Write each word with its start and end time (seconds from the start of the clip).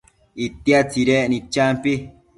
itia 0.45 0.79
tsidecnid 0.89 1.43
champi 1.53 1.93